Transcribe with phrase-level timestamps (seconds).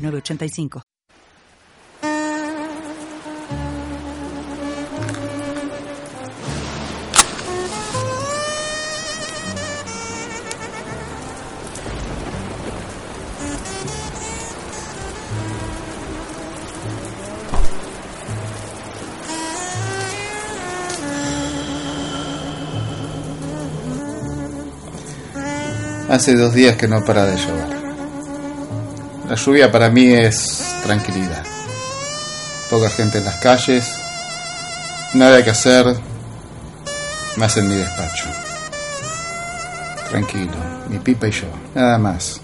[0.00, 0.82] 906985.
[26.10, 27.79] Hace dos días que no para de llover.
[29.30, 31.44] La lluvia para mí es tranquilidad.
[32.68, 33.88] Poca gente en las calles,
[35.14, 35.86] nada que hacer,
[37.36, 38.24] más en mi despacho.
[40.08, 40.56] Tranquilo,
[40.88, 42.40] mi pipa y yo, nada más.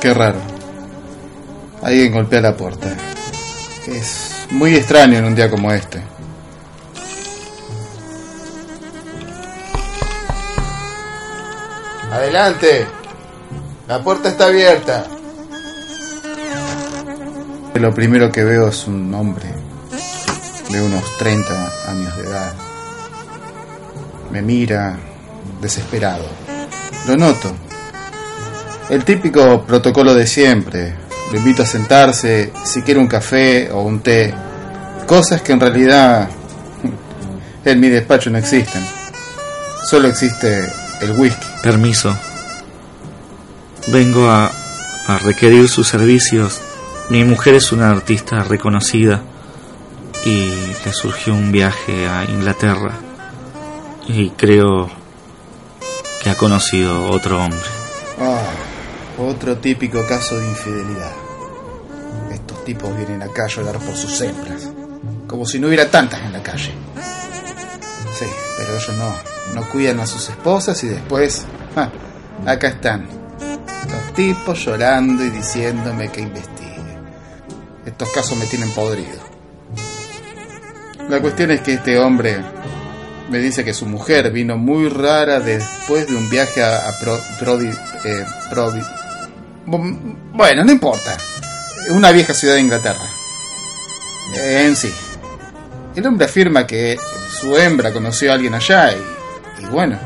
[0.00, 0.53] Qué raro.
[1.84, 2.96] Alguien golpea la puerta.
[3.86, 6.00] Es muy extraño en un día como este.
[12.10, 12.86] Adelante.
[13.86, 15.04] La puerta está abierta.
[17.74, 19.50] Lo primero que veo es un hombre
[20.70, 22.54] de unos 30 años de edad.
[24.30, 24.98] Me mira
[25.60, 26.24] desesperado.
[27.06, 27.54] Lo noto.
[28.88, 31.03] El típico protocolo de siempre.
[31.32, 34.34] Lo invito a sentarse, si quiere un café o un té.
[35.06, 36.28] Cosas que en realidad
[37.64, 38.84] en mi despacho no existen.
[39.84, 41.46] Solo existe el whisky.
[41.62, 42.16] Permiso.
[43.88, 44.50] Vengo a,
[45.06, 46.60] a requerir sus servicios.
[47.10, 49.22] Mi mujer es una artista reconocida
[50.24, 50.50] y
[50.84, 52.94] le surgió un viaje a Inglaterra
[54.08, 54.90] y creo
[56.22, 57.73] que ha conocido otro hombre.
[59.18, 61.12] Otro típico caso de infidelidad.
[62.32, 64.68] Estos tipos vienen acá a llorar por sus hembras,
[65.26, 66.72] como si no hubiera tantas en la calle.
[68.18, 68.26] Sí,
[68.58, 71.44] pero ellos no, no cuidan a sus esposas y después,
[71.76, 71.90] ah,
[72.46, 73.06] acá están,
[73.90, 76.64] los tipos llorando y diciéndome que investigue.
[77.86, 79.22] Estos casos me tienen podrido.
[81.08, 82.38] La cuestión es que este hombre
[83.30, 87.20] me dice que su mujer vino muy rara después de un viaje a, a Pro-
[87.38, 88.86] Prodi- eh, Prodi-
[89.66, 91.16] Bueno, no importa.
[91.90, 93.06] Una vieja ciudad de Inglaterra.
[94.36, 94.92] En sí.
[95.94, 96.98] El hombre afirma que
[97.30, 99.98] su hembra conoció a alguien allá y, y bueno,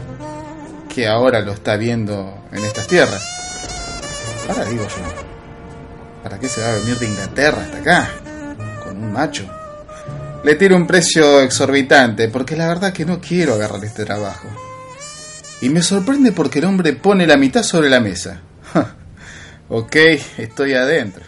[0.95, 3.23] que ahora lo está viendo en estas tierras.
[4.49, 8.11] Ahora digo yo, ¿para qué se va a venir de Inglaterra hasta acá?
[8.85, 9.49] Con un macho.
[10.45, 14.49] Le tiro un precio exorbitante porque la verdad que no quiero agarrar este trabajo.
[15.61, 18.41] Y me sorprende porque el hombre pone la mitad sobre la mesa.
[19.69, 19.97] Ok,
[20.39, 21.25] estoy adentro.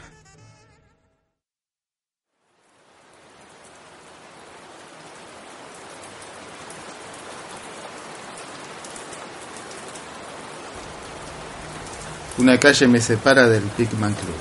[12.39, 14.35] Una calle me separa del Pigman Club.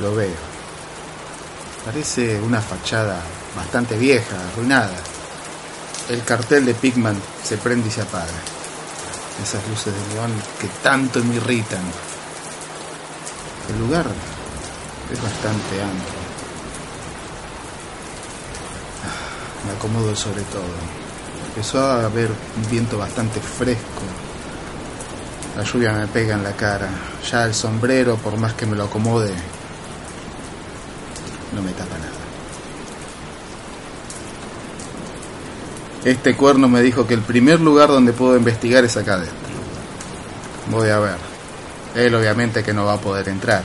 [0.00, 0.50] Lo veo.
[1.84, 3.20] Parece una fachada
[3.54, 4.96] bastante vieja, arruinada.
[6.08, 8.32] El cartel de Pigman se prende y se apaga.
[9.42, 11.82] Esas luces de neón que tanto me irritan.
[13.70, 14.06] El lugar
[15.12, 16.20] es bastante amplio.
[19.04, 20.62] Ah, Me acomodo sobre todo.
[21.48, 24.02] Empezó a haber un viento bastante fresco.
[25.56, 26.88] La lluvia me pega en la cara.
[27.30, 29.32] Ya el sombrero, por más que me lo acomode,
[31.54, 32.10] no me tapa nada.
[36.04, 39.36] Este cuerno me dijo que el primer lugar donde puedo investigar es acá adentro.
[40.70, 41.29] Voy a ver.
[41.94, 43.62] Él obviamente que no va a poder entrar.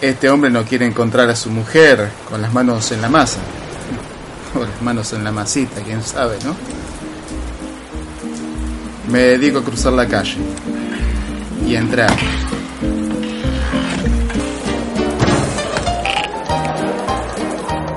[0.00, 3.40] Este hombre no quiere encontrar a su mujer con las manos en la masa.
[4.56, 6.54] O las manos en la masita, quién sabe, ¿no?
[9.10, 10.36] Me dedico a cruzar la calle
[11.66, 12.12] y a entrar.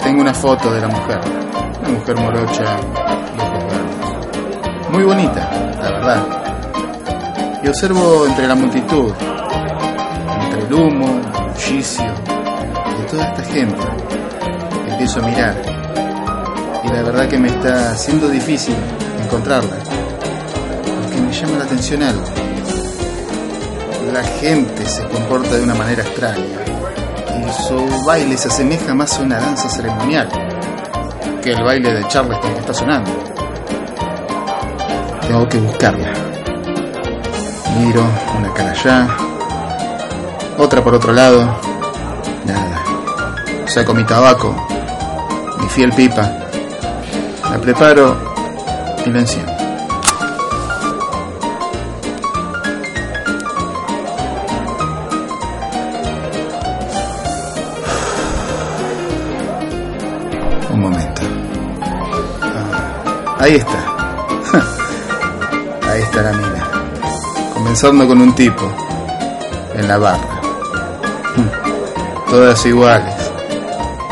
[0.04, 1.20] Tengo una foto de la mujer.
[1.82, 2.80] Una mujer morocha,
[4.90, 5.50] muy bonita,
[5.80, 6.37] la verdad.
[7.68, 9.12] Observo entre la multitud,
[10.42, 11.22] entre el humo,
[11.54, 13.84] bullicio de toda esta gente.
[14.90, 15.62] Empiezo a mirar
[16.86, 18.74] y la verdad que me está haciendo difícil
[19.22, 22.24] encontrarla, porque me llama la atención algo.
[24.13, 26.46] La gente se comporta de una manera extraña
[27.38, 30.30] y su baile se asemeja más a una danza ceremonial
[31.44, 33.12] que el baile de Charleston que está sonando.
[35.28, 36.26] Tengo que buscarla.
[37.79, 38.03] Miro
[38.38, 39.07] una cara allá,
[40.57, 41.45] otra por otro lado,
[42.44, 42.83] nada.
[43.68, 44.53] Saco mi tabaco,
[45.59, 46.24] mi fiel pipa,
[47.50, 48.18] la preparo
[49.06, 49.51] y la enciendo.
[60.71, 61.21] Un momento.
[62.41, 63.87] Ah, ahí está.
[67.79, 68.63] Comenzando con un tipo
[69.75, 70.41] en la barra.
[72.27, 73.13] Todas iguales.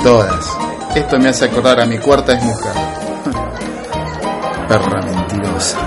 [0.04, 0.56] Todas.
[0.94, 2.74] Esto me hace acordar a mi cuarta es mujer.
[4.68, 5.80] Perra mentirosa.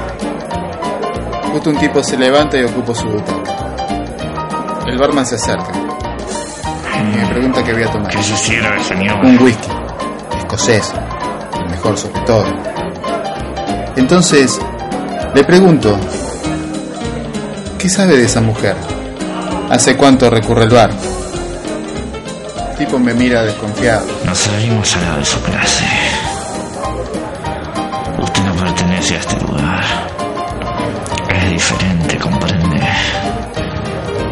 [1.53, 3.77] Justo un tipo se levanta y ocupa su butaca.
[4.89, 5.71] El barman se acerca.
[6.99, 8.11] Y me pregunta qué voy a tomar.
[8.11, 9.25] ¿Qué se sirve, señor?
[9.25, 9.71] Un whisky.
[10.37, 10.93] Escocés.
[11.57, 12.45] El mejor sobre todo.
[13.95, 14.59] Entonces,
[15.33, 15.97] le pregunto,
[17.79, 18.77] ¿qué sabe de esa mujer?
[19.71, 20.91] ¿Hace cuánto recurre al bar?
[22.71, 24.07] El tipo me mira desconfiado.
[24.25, 25.85] No salimos a la de su clase.
[28.21, 29.85] Usted no pertenece a este lugar.
[31.35, 32.81] Es diferente, comprende.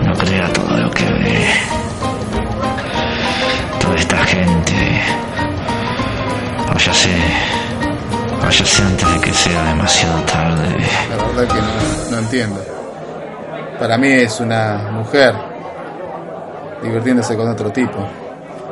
[0.04, 1.46] No crea todo lo que ve.
[3.80, 5.02] Toda esta gente.
[6.72, 7.10] Váyase.
[8.42, 10.76] Váyase antes de que sea demasiado tarde.
[11.10, 12.85] La verdad que no, no entiendo.
[13.78, 15.34] Para mí es una mujer
[16.82, 17.98] divirtiéndose con otro tipo,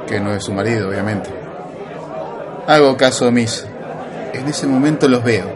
[0.07, 1.31] que no es su marido, obviamente.
[2.67, 3.67] Hago caso omiso.
[4.33, 5.47] En ese momento los veo.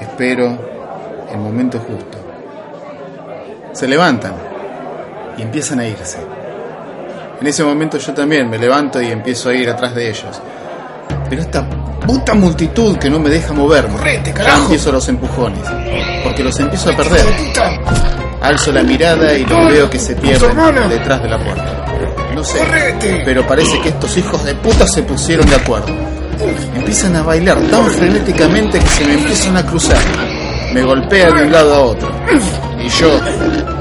[0.00, 0.58] Espero
[1.32, 2.18] el momento justo.
[3.72, 4.34] Se levantan
[5.38, 6.18] y empiezan a irse.
[7.40, 10.42] En ese momento yo también me levanto y empiezo a ir atrás de ellos.
[11.30, 11.66] Pero esta
[12.06, 13.96] puta multitud que no me deja moverme.
[14.36, 15.62] Ya empiezo los empujones.
[16.30, 17.26] Porque los empiezo a perder.
[18.40, 21.86] Alzo la mirada y los veo que se pierden detrás de la puerta.
[22.36, 22.60] No sé,
[23.24, 25.88] pero parece que estos hijos de puta se pusieron de acuerdo.
[26.76, 29.98] Empiezan a bailar tan frenéticamente que se me empiezan a cruzar.
[30.72, 32.12] Me golpean de un lado a otro.
[32.80, 33.10] Y yo,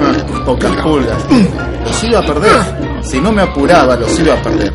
[0.02, 1.24] ah, pocas pulgas,
[1.86, 3.04] los iba a perder.
[3.04, 4.74] Si no me apuraba, los iba a perder.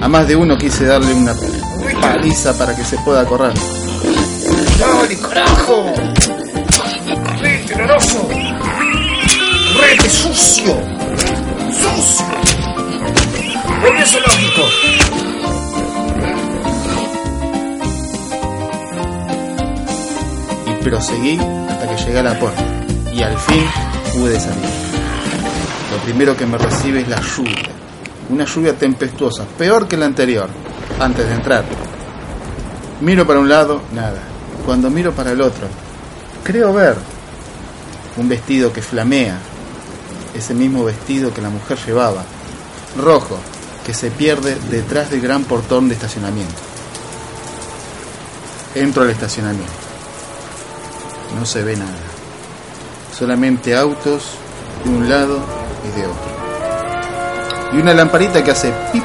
[0.00, 1.34] A más de uno quise darle una
[2.00, 3.54] paliza para que se pueda correr.
[4.78, 5.89] ¡Dale, carajo!
[7.90, 8.06] ¡Rete,
[10.08, 10.76] sucio!
[11.72, 12.26] ¡Sucio!
[13.82, 14.62] ¡Volvió lógico!
[20.66, 21.38] y proseguí
[21.68, 22.62] hasta que llegué a la puerta
[23.12, 23.64] y al fin
[24.12, 24.70] pude salir.
[25.90, 27.70] Lo primero que me recibe es la lluvia,
[28.28, 30.48] una lluvia tempestuosa, peor que la anterior,
[31.00, 31.64] antes de entrar.
[33.00, 34.20] Miro para un lado, nada.
[34.64, 35.66] Cuando miro para el otro,
[36.44, 36.94] creo ver
[38.16, 39.38] un vestido que flamea,
[40.34, 42.24] ese mismo vestido que la mujer llevaba,
[42.96, 43.38] rojo,
[43.84, 46.54] que se pierde detrás del gran portón de estacionamiento.
[48.74, 49.72] Entro al estacionamiento.
[51.38, 51.98] No se ve nada.
[53.16, 54.24] Solamente autos
[54.84, 55.40] de un lado
[55.84, 56.30] y de otro.
[57.72, 59.04] Y una lamparita que hace pip,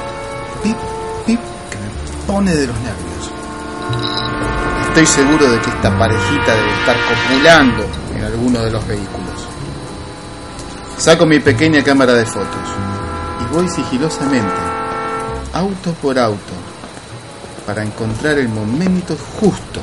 [0.63, 0.77] pip,
[1.25, 1.39] pip,
[1.69, 4.54] que me pone de los nervios.
[4.95, 7.85] Estoy seguro de que esta parejita debe estar copulando
[8.15, 9.45] en alguno de los vehículos.
[10.97, 12.47] Saco mi pequeña cámara de fotos
[13.41, 14.55] y voy sigilosamente,
[15.51, 16.53] auto por auto,
[17.65, 19.81] para encontrar el momento justo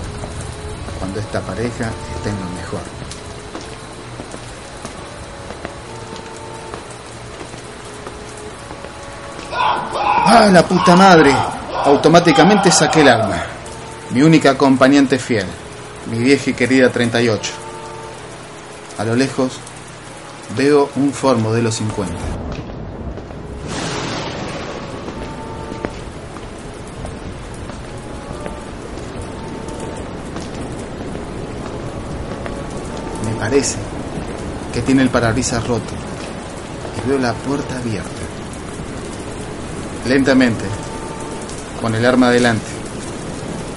[0.99, 2.81] cuando esta pareja está en lo mejor.
[9.53, 11.37] ¡Ah, la puta madre!
[11.85, 13.52] Automáticamente saqué el arma.
[14.13, 15.47] Mi única acompañante fiel,
[16.11, 17.51] mi vieja y querida 38.
[18.99, 19.53] A lo lejos
[20.55, 22.13] veo un Ford modelo 50.
[33.25, 33.79] Me parece
[34.75, 35.95] que tiene el parabrisas roto
[37.03, 38.11] y veo la puerta abierta.
[40.07, 40.67] Lentamente,
[41.81, 42.62] con el arma adelante,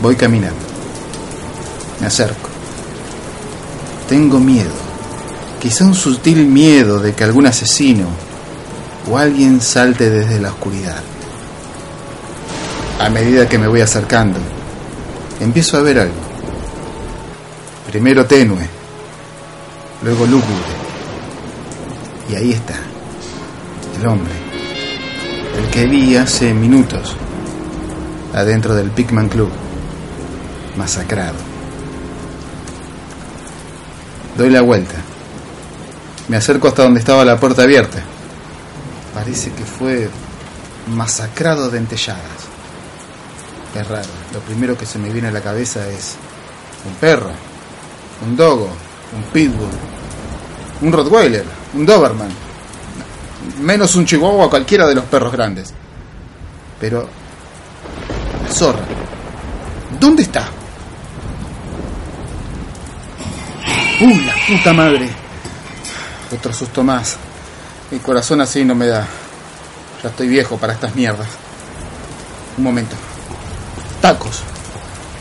[0.06, 0.60] voy caminando.
[2.00, 2.50] Me acerco.
[4.08, 4.70] Tengo miedo,
[5.60, 8.06] quizá un sutil miedo de que algún asesino
[9.10, 11.02] o alguien salte desde la oscuridad.
[13.00, 14.38] A medida que me voy acercando,
[15.40, 16.14] empiezo a ver algo.
[17.88, 18.68] Primero tenue,
[20.04, 20.76] luego lúgubre.
[22.30, 22.76] Y ahí está,
[24.00, 24.34] el hombre,
[25.58, 27.16] el que vi hace minutos,
[28.36, 29.50] adentro del Pigman Club,
[30.78, 31.38] masacrado.
[34.38, 34.96] Doy la vuelta.
[36.28, 38.00] Me acerco hasta donde estaba la puerta abierta.
[39.14, 40.10] Parece que fue
[40.88, 42.24] masacrado de entelladas.
[43.74, 44.10] Es raro.
[44.34, 46.16] Lo primero que se me viene a la cabeza es
[46.86, 47.32] un perro,
[48.26, 48.70] un dogo,
[49.16, 49.70] un pitbull,
[50.82, 52.30] un rottweiler, un doberman.
[53.62, 55.74] Menos un chihuahua cualquiera de los perros grandes.
[56.80, 57.08] Pero
[58.44, 58.84] la zorra,
[60.00, 60.50] ¿dónde está?
[64.02, 65.10] ¡Uh, la puta madre!
[66.30, 67.16] Otro susto más.
[67.92, 69.08] Mi corazón así no me da.
[70.04, 71.30] Ya estoy viejo para estas mierdas.
[72.58, 72.96] Un momento.
[74.02, 74.42] Tacos.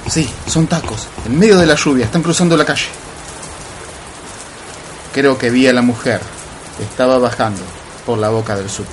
[0.09, 1.07] Sí, son tacos.
[1.25, 2.07] En medio de la lluvia.
[2.07, 2.89] Están cruzando la calle.
[5.13, 6.21] Creo que vi a la mujer.
[6.81, 7.63] Estaba bajando
[8.05, 8.91] por la boca del subte.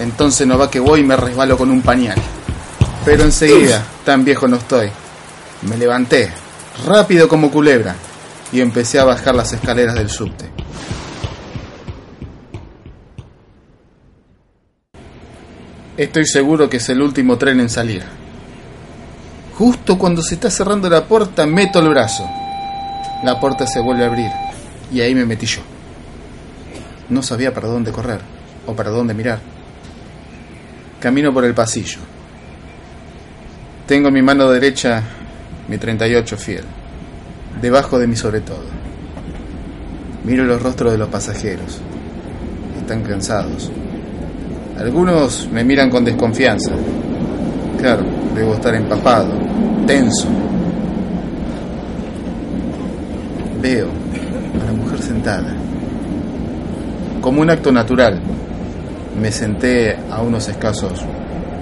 [0.00, 2.18] Entonces no va que voy y me resbalo con un pañal.
[3.06, 4.90] Pero enseguida, tan viejo no estoy.
[5.62, 6.30] Me levanté,
[6.86, 7.96] rápido como culebra,
[8.52, 10.50] y empecé a bajar las escaleras del subte.
[15.96, 18.04] Estoy seguro que es el último tren en salir.
[19.56, 22.24] Justo cuando se está cerrando la puerta, meto el brazo.
[23.24, 24.30] La puerta se vuelve a abrir
[24.92, 25.60] y ahí me metí yo.
[27.08, 28.20] No sabía para dónde correr
[28.66, 29.40] o para dónde mirar.
[31.00, 31.98] Camino por el pasillo.
[33.88, 35.02] Tengo en mi mano derecha
[35.68, 36.64] mi 38 fiel,
[37.60, 38.64] debajo de mi sobre todo.
[40.24, 41.80] Miro los rostros de los pasajeros.
[42.78, 43.70] Están cansados.
[44.78, 46.72] Algunos me miran con desconfianza.
[47.78, 49.32] Claro, debo estar empapado,
[49.86, 50.28] tenso.
[53.60, 53.88] Veo
[54.60, 55.54] a la mujer sentada.
[57.20, 58.20] Como un acto natural,
[59.20, 61.04] me senté a unos escasos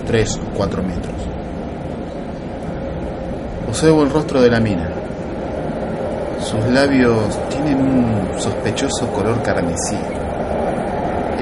[0.06, 1.35] tres o cuatro metros.
[3.68, 4.88] Observo el rostro de la mina.
[6.40, 9.98] Sus labios tienen un sospechoso color carmesí.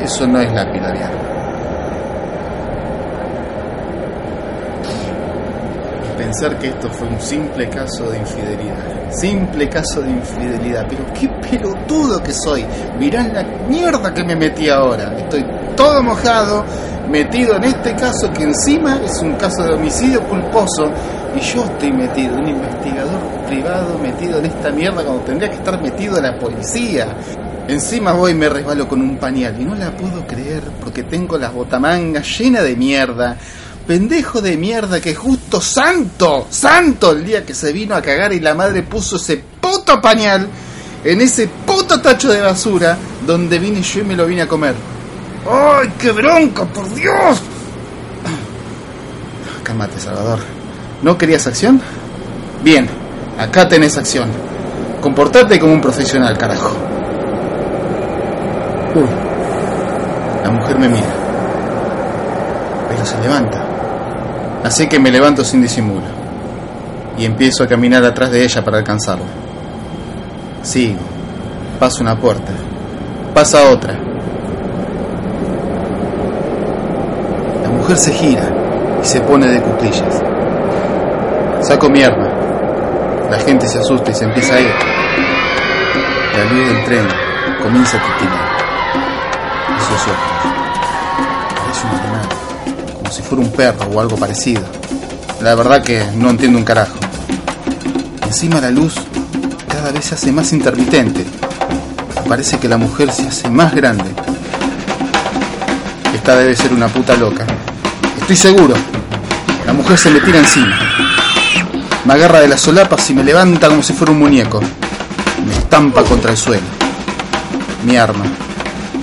[0.02, 1.12] Eso no es lápiz labial.
[6.16, 9.10] Pensar que esto fue un simple caso de infidelidad.
[9.10, 10.86] Simple caso de infidelidad.
[10.88, 12.64] Pero qué pelotudo que soy.
[12.98, 15.14] Mirá la mierda que me metí ahora.
[15.18, 15.44] Estoy
[15.76, 16.64] todo mojado,
[17.08, 20.90] metido en este caso que encima es un caso de homicidio culposo.
[21.36, 25.80] Y yo estoy metido, un investigador privado metido en esta mierda cuando tendría que estar
[25.80, 27.08] metido la policía.
[27.66, 31.38] Encima voy y me resbalo con un pañal y no la puedo creer porque tengo
[31.38, 33.36] las botamangas llenas de mierda.
[33.86, 38.40] Pendejo de mierda que justo santo, santo el día que se vino a cagar y
[38.40, 40.48] la madre puso ese puto pañal
[41.04, 44.74] en ese puto tacho de basura donde vine yo y me lo vine a comer.
[45.50, 47.40] ¡Ay, qué bronca, por Dios!
[49.62, 50.53] Cámate, Salvador.
[51.04, 51.82] ¿No querías acción?
[52.62, 52.88] Bien,
[53.38, 54.30] acá tenés acción.
[55.02, 56.70] Comportate como un profesional, carajo.
[58.94, 59.06] Uy,
[60.42, 61.04] la mujer me mira,
[62.88, 63.62] pero se levanta.
[64.64, 66.06] Así que me levanto sin disimulo
[67.18, 69.26] y empiezo a caminar atrás de ella para alcanzarla.
[70.62, 71.00] Sigo,
[71.78, 72.52] paso una puerta,
[73.34, 73.92] pasa otra.
[77.62, 78.48] La mujer se gira
[79.02, 80.33] y se pone de cuclillas.
[81.66, 82.28] Saco mi arma.
[83.30, 84.70] La gente se asusta y se empieza a ir.
[86.36, 87.08] La luz del tren
[87.62, 88.56] comienza a titilar.
[89.78, 90.52] Esos ojos.
[91.58, 92.28] Parece un animal.
[92.98, 94.62] Como si fuera un perro o algo parecido.
[95.40, 96.98] La verdad que no entiendo un carajo.
[98.26, 98.96] Encima la luz
[99.66, 101.24] cada vez se hace más intermitente.
[102.28, 104.10] Parece que la mujer se hace más grande.
[106.14, 107.46] Esta debe ser una puta loca.
[108.20, 108.74] Estoy seguro.
[109.66, 111.03] La mujer se me tira encima.
[112.04, 114.60] Me agarra de las solapas y me levanta como si fuera un muñeco.
[115.46, 116.62] Me estampa contra el suelo.
[117.84, 118.24] Mi arma.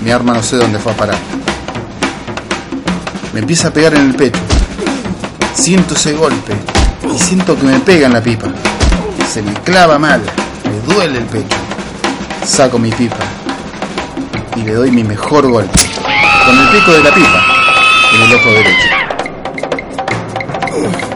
[0.03, 1.17] Mi arma no sé dónde fue a parar.
[3.34, 4.39] Me empieza a pegar en el pecho.
[5.53, 6.53] Siento ese golpe
[7.13, 8.48] y siento que me pega en la pipa.
[9.31, 10.22] Se me clava mal.
[10.65, 11.58] Me duele el pecho.
[12.46, 13.24] Saco mi pipa
[14.55, 15.79] y le doy mi mejor golpe.
[16.46, 17.46] Con el pico de la pipa
[18.13, 18.88] en el ojo derecho.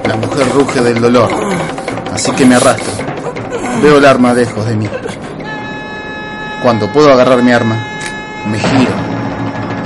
[0.07, 1.29] La mujer ruge del dolor,
[2.15, 2.93] así que me arrastro.
[3.84, 4.88] Veo el arma lejos de mí.
[6.63, 7.75] Cuando puedo agarrar mi arma,
[8.48, 8.91] me giro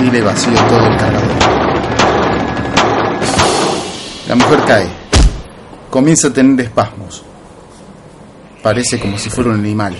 [0.00, 1.28] y le vacío todo el cargador.
[4.28, 4.86] La mujer cae.
[5.90, 7.24] Comienza a tener espasmos.
[8.62, 9.96] Parece como si fuera un animal.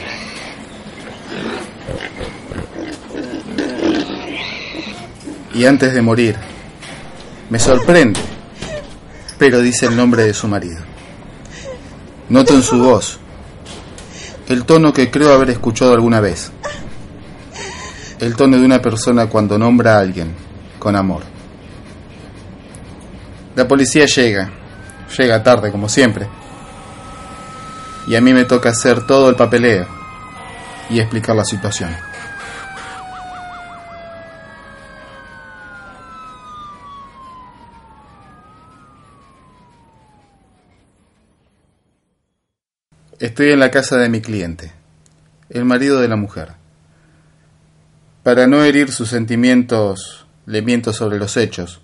[5.52, 6.36] Y antes de morir,
[7.50, 8.20] me sorprende,
[9.36, 10.89] pero dice el nombre de su marido.
[12.30, 13.20] Noto en su voz
[14.50, 16.50] el tono que creo haber escuchado alguna vez.
[18.18, 20.34] El tono de una persona cuando nombra a alguien
[20.80, 21.22] con amor.
[23.54, 24.50] La policía llega,
[25.16, 26.26] llega tarde como siempre.
[28.08, 29.86] Y a mí me toca hacer todo el papeleo
[30.88, 32.09] y explicar la situación.
[43.20, 44.72] Estoy en la casa de mi cliente,
[45.50, 46.52] el marido de la mujer.
[48.22, 51.82] Para no herir sus sentimientos, le miento sobre los hechos.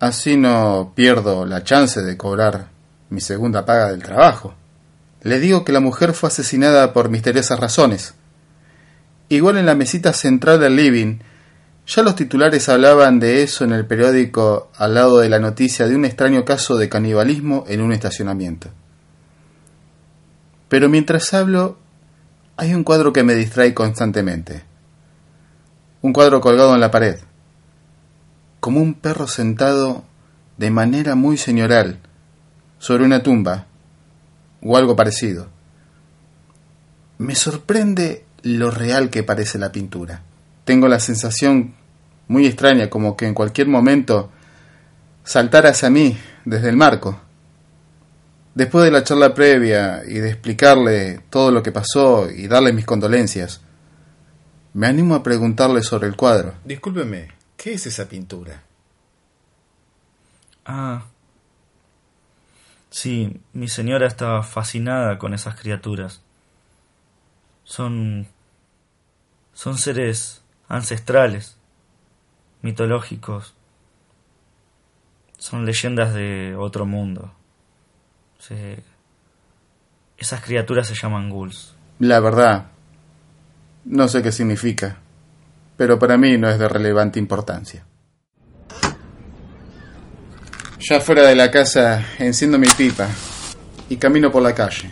[0.00, 2.68] Así no pierdo la chance de cobrar
[3.10, 4.54] mi segunda paga del trabajo.
[5.20, 8.14] Le digo que la mujer fue asesinada por misteriosas razones.
[9.28, 11.18] Igual en la mesita central del living,
[11.86, 15.96] ya los titulares hablaban de eso en el periódico al lado de la noticia de
[15.96, 18.70] un extraño caso de canibalismo en un estacionamiento.
[20.68, 21.78] Pero mientras hablo,
[22.56, 24.64] hay un cuadro que me distrae constantemente.
[26.02, 27.18] Un cuadro colgado en la pared,
[28.60, 30.04] como un perro sentado
[30.56, 32.00] de manera muy señoral
[32.78, 33.66] sobre una tumba
[34.62, 35.48] o algo parecido.
[37.18, 40.22] Me sorprende lo real que parece la pintura.
[40.64, 41.74] Tengo la sensación
[42.28, 44.30] muy extraña como que en cualquier momento
[45.24, 47.20] saltara hacia mí desde el marco
[48.58, 52.84] Después de la charla previa y de explicarle todo lo que pasó y darle mis
[52.84, 53.60] condolencias,
[54.74, 56.54] me animo a preguntarle sobre el cuadro.
[56.64, 58.64] Discúlpeme, ¿qué es esa pintura?
[60.66, 61.04] Ah.
[62.90, 66.20] Sí, mi señora estaba fascinada con esas criaturas.
[67.62, 68.26] Son.
[69.52, 71.56] son seres ancestrales,
[72.62, 73.54] mitológicos.
[75.36, 77.37] Son leyendas de otro mundo.
[80.16, 81.74] Esas criaturas se llaman ghouls.
[81.98, 82.68] La verdad,
[83.84, 84.98] no sé qué significa,
[85.76, 87.84] pero para mí no es de relevante importancia.
[90.80, 93.08] Ya fuera de la casa enciendo mi pipa
[93.88, 94.90] y camino por la calle.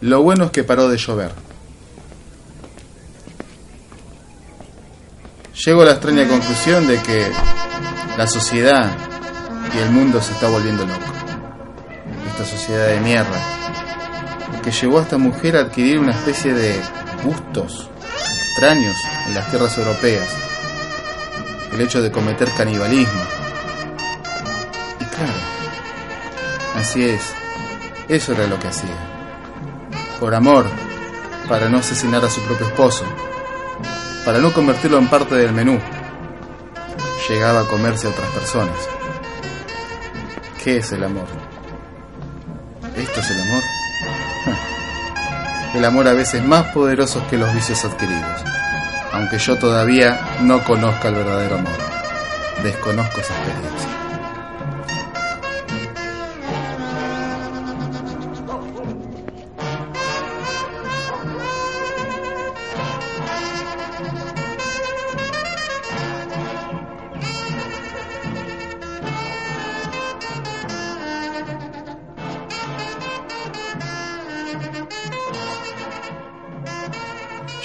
[0.00, 1.30] Lo bueno es que paró de llover.
[5.64, 7.30] Llego a la extraña conclusión de que
[8.16, 8.90] la sociedad
[9.74, 11.11] y el mundo se está volviendo loco
[12.42, 13.40] esta sociedad de mierda,
[14.62, 16.80] que llevó a esta mujer a adquirir una especie de
[17.22, 17.88] gustos
[18.48, 20.28] extraños en las tierras europeas,
[21.72, 23.22] el hecho de cometer canibalismo.
[25.00, 25.32] Y claro,
[26.76, 27.22] así es,
[28.08, 28.96] eso era lo que hacía.
[30.18, 30.66] Por amor,
[31.48, 33.04] para no asesinar a su propio esposo,
[34.24, 35.78] para no convertirlo en parte del menú,
[37.28, 38.76] llegaba a comerse a otras personas.
[40.62, 41.51] ¿Qué es el amor?
[42.96, 43.62] ¿Esto es el amor?
[45.74, 48.42] El amor a veces más poderoso que los vicios adquiridos.
[49.12, 51.72] Aunque yo todavía no conozca el verdadero amor.
[52.62, 53.91] Desconozco esa experiencia.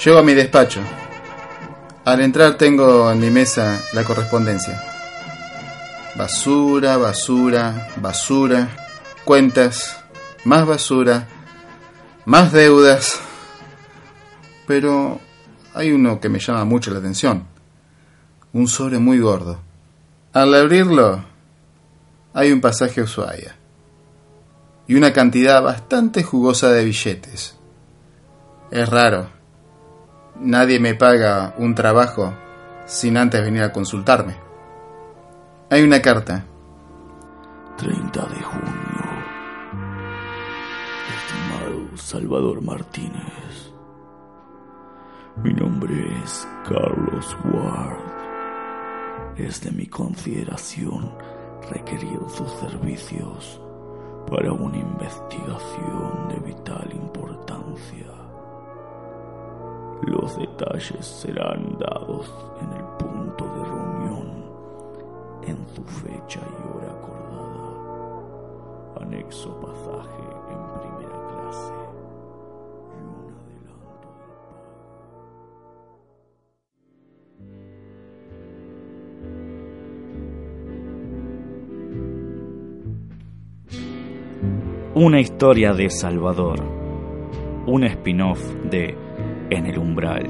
[0.04, 0.80] Llego a mi despacho.
[2.04, 4.80] Al entrar tengo en mi mesa la correspondencia.
[6.14, 8.68] Basura, basura, basura,
[9.24, 9.98] cuentas,
[10.44, 11.26] más basura,
[12.26, 13.20] más deudas.
[14.68, 15.18] Pero
[15.74, 17.48] hay uno que me llama mucho la atención.
[18.52, 19.58] Un sobre muy gordo.
[20.32, 21.24] Al abrirlo,
[22.34, 23.56] hay un pasaje Ushuaia
[24.86, 27.56] y una cantidad bastante jugosa de billetes.
[28.70, 29.37] Es raro
[30.40, 32.32] Nadie me paga un trabajo
[32.86, 34.36] sin antes venir a consultarme.
[35.68, 36.44] Hay una carta.
[37.76, 39.04] 30 de junio.
[41.16, 43.72] Estimado Salvador Martínez.
[45.42, 47.98] Mi nombre es Carlos Ward.
[49.36, 51.18] Es de mi consideración
[51.68, 53.60] requerir sus servicios
[54.30, 58.27] para una investigación de vital importancia
[60.02, 62.32] Los detalles serán dados
[62.62, 64.44] en el punto de reunión,
[65.42, 67.68] en su fecha y hora acordada.
[69.00, 71.74] Anexo pasaje en primera clase
[72.94, 74.08] y un adelanto.
[84.94, 86.60] Una historia de Salvador.
[87.66, 89.07] Un spin-off de
[89.50, 90.26] En el umbral.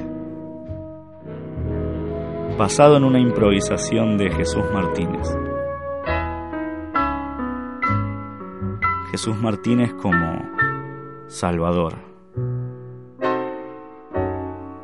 [2.57, 5.27] Basado en una improvisación de Jesús Martínez.
[9.11, 10.41] Jesús Martínez como
[11.27, 11.95] Salvador.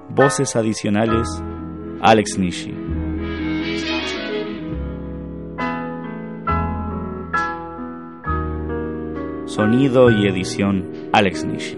[0.09, 1.41] Voces adicionales
[2.01, 2.73] Alex Nishi.
[9.45, 11.77] Sonido y edición Alex Nishi.